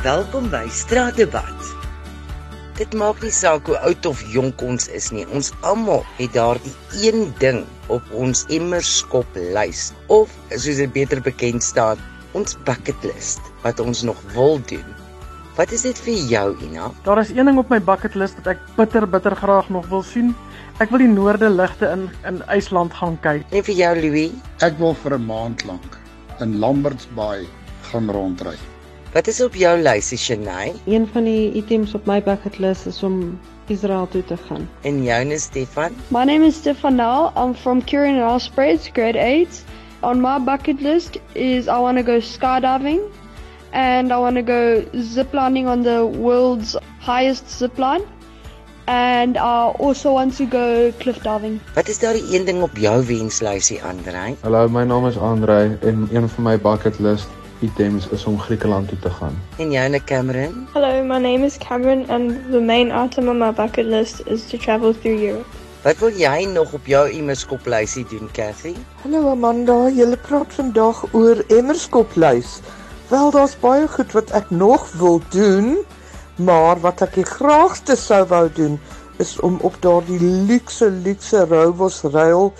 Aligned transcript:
Welkom 0.00 0.46
by 0.48 0.64
Straatdebat. 0.72 1.66
Dit 2.78 2.94
maak 2.96 3.18
nie 3.20 3.32
saak 3.36 3.66
hoe 3.68 3.74
oud 3.84 4.06
of 4.08 4.22
jonk 4.32 4.62
ons 4.64 4.86
is 4.96 5.10
nie. 5.12 5.26
Ons 5.36 5.50
almal 5.60 6.06
het 6.16 6.32
daardie 6.32 6.72
een 7.02 7.26
ding 7.36 7.58
op 7.92 8.08
ons 8.16 8.46
emmerskop 8.48 9.36
lys 9.36 9.90
of 10.08 10.32
soos 10.54 10.80
dit 10.80 10.94
beter 10.94 11.20
bekend 11.20 11.60
staan, 11.60 12.00
ons 12.32 12.56
bucket 12.64 13.04
list 13.04 13.44
wat 13.60 13.84
ons 13.84 14.00
nog 14.08 14.24
wil 14.32 14.56
doen. 14.72 14.88
Wat 15.60 15.76
is 15.76 15.84
dit 15.84 16.02
vir 16.08 16.24
jou, 16.32 16.46
Ina? 16.70 16.88
Daar 17.04 17.20
is 17.20 17.36
een 17.36 17.52
ding 17.52 17.60
op 17.60 17.68
my 17.68 17.82
bucket 17.92 18.16
list 18.16 18.40
wat 18.40 18.54
ek 18.56 18.64
bitter 18.80 19.04
bitter 19.04 19.36
graag 19.36 19.68
nog 19.68 19.92
wil 19.92 20.00
sien. 20.00 20.32
Ek 20.80 20.88
wil 20.96 21.04
die 21.04 21.12
noorde 21.12 21.52
ligte 21.52 21.92
in 21.92 22.08
in 22.24 22.40
IJsland 22.48 22.96
gaan 22.96 23.20
kyk. 23.20 23.44
En 23.52 23.68
vir 23.68 23.80
jou, 23.84 23.94
Louis? 24.00 24.42
Ek 24.64 24.80
wil 24.80 24.96
vir 25.04 25.20
'n 25.20 25.28
maand 25.28 25.68
lank 25.68 26.00
in 26.40 26.56
Lamberts 26.56 27.04
Bay 27.12 27.44
gaan 27.92 28.08
rondry. 28.08 28.56
Wat 29.10 29.26
is 29.26 29.40
op 29.42 29.56
jou 29.58 29.72
lysie, 29.82 30.18
Shanay? 30.18 30.72
Een 30.86 31.08
van 31.12 31.24
die 31.26 31.52
items 31.58 31.94
op 31.98 32.04
my 32.06 32.20
bucket 32.22 32.58
list 32.62 32.86
is 32.86 33.02
om 33.02 33.40
Israel 33.66 34.06
toe 34.08 34.24
te 34.24 34.36
gaan. 34.36 34.68
En 34.86 35.02
joune, 35.02 35.38
Stefan? 35.38 35.96
My 36.14 36.22
name 36.24 36.46
is 36.46 36.54
Stefano. 36.54 37.32
I'm 37.34 37.54
from 37.54 37.82
Kirin 37.84 38.22
Ospreys, 38.22 38.86
grade 38.92 39.18
8. 39.18 39.64
On 40.00 40.20
my 40.20 40.38
bucket 40.38 40.80
list 40.80 41.18
is 41.32 41.66
I 41.66 41.80
want 41.82 41.98
to 41.98 42.04
go 42.04 42.20
skydiving 42.20 43.00
and 43.72 44.12
I 44.12 44.16
want 44.16 44.36
to 44.36 44.42
go 44.42 44.84
ziplining 44.94 45.66
on 45.66 45.82
the 45.82 46.06
world's 46.06 46.76
highest 47.00 47.50
zipline. 47.62 48.06
And 48.86 49.36
I 49.36 49.74
also 49.78 50.12
want 50.12 50.36
to 50.36 50.46
go 50.46 50.92
cliff 50.98 51.18
diving. 51.22 51.60
Wat 51.74 51.88
is 51.88 51.98
daar 51.98 52.12
die 52.12 52.38
een 52.38 52.44
ding 52.44 52.62
op 52.62 52.76
jou 52.78 53.06
wenslysie, 53.06 53.82
Andrei? 53.82 54.36
Hallo, 54.40 54.68
my 54.68 54.84
naam 54.84 55.06
is 55.06 55.18
Andrei 55.18 55.78
en 55.80 56.08
een 56.12 56.28
van 56.28 56.44
my 56.44 56.58
bucket 56.58 56.98
list 56.98 57.39
items 57.62 58.08
is 58.08 58.24
om 58.24 58.38
Griekeland 58.40 58.88
toe 58.88 58.98
te 58.98 59.10
gaan. 59.10 59.34
En 59.56 59.70
joune, 59.70 60.04
Cameron? 60.04 60.68
Hello, 60.72 61.02
my 61.04 61.18
name 61.18 61.44
is 61.44 61.58
Cameron 61.58 62.08
and 62.08 62.50
the 62.50 62.60
main 62.60 62.92
item 62.92 63.28
on 63.28 63.38
my 63.38 63.52
bucket 63.52 63.86
list 63.86 64.22
is 64.26 64.46
to 64.46 64.56
travel 64.56 64.92
through 64.92 65.22
Europe. 65.22 65.46
Wat 65.82 65.98
wil 65.98 66.12
jy 66.12 66.44
nog 66.44 66.72
op 66.72 66.86
jou 66.86 67.06
emmerskoplysie 67.08 68.04
doen, 68.10 68.28
Cathy? 68.32 68.74
Hallo 69.02 69.30
Amanda, 69.30 69.88
jy 69.88 70.08
praat 70.26 70.52
vandag 70.52 71.04
oor 71.16 71.40
emmerskoplys. 71.48 72.58
Wel, 73.08 73.30
daar's 73.30 73.56
baie 73.60 73.88
goed 73.88 74.12
wat 74.12 74.30
ek 74.36 74.50
nog 74.50 74.84
wil 75.00 75.22
doen, 75.32 75.78
maar 76.36 76.80
wat 76.84 77.00
ek 77.06 77.16
die 77.16 77.24
graagste 77.24 77.96
sou 77.96 78.20
wou 78.28 78.44
doen 78.52 78.76
is 79.20 79.38
om 79.40 79.56
op 79.64 79.76
daardie 79.80 80.20
luukse 80.20 80.90
luukse 80.90 81.46
Rowos 81.48 82.02
rail 82.12 82.52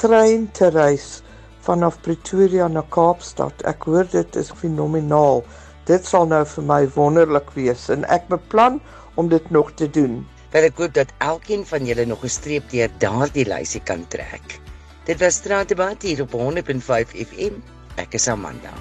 trein 0.00 0.48
te 0.52 0.68
reis 0.72 1.20
vanaf 1.64 2.00
Pretoria 2.04 2.68
na 2.68 2.82
Kaapstad. 2.94 3.64
Ek 3.68 3.86
hoor 3.88 4.08
dit 4.12 4.36
is 4.40 4.52
fenomenaal. 4.60 5.42
Dit 5.88 6.06
sal 6.08 6.28
nou 6.30 6.42
vir 6.48 6.66
my 6.68 6.80
wonderlik 6.96 7.50
wees 7.56 7.88
en 7.92 8.06
ek 8.12 8.28
beplan 8.32 8.80
om 9.20 9.28
dit 9.32 9.50
nog 9.50 9.72
te 9.80 9.88
doen. 9.88 10.22
Wel 10.54 10.68
ek 10.70 10.80
hoop 10.80 10.94
dat 10.96 11.12
elkeen 11.24 11.64
van 11.66 11.86
julle 11.88 12.06
nog 12.06 12.24
'n 12.24 12.36
streep 12.38 12.70
deur 12.70 12.90
daardie 12.98 13.48
lysie 13.48 13.82
kan 13.82 14.06
trek. 14.08 14.60
Dit 15.04 15.20
was 15.20 15.40
Straatdebat 15.40 16.02
hier 16.02 16.22
op 16.22 16.32
100.5 16.32 17.12
FM. 17.28 17.60
Ek 17.96 18.14
is 18.14 18.28
Amanda. 18.28 18.72